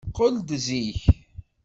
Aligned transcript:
Qqel-d 0.09 0.49
zik! 0.65 1.01